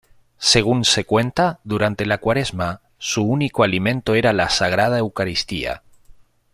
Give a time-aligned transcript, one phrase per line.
[0.39, 5.83] Según se cuenta, durante la cuaresma, su único alimento era la Sagrada Eucaristía.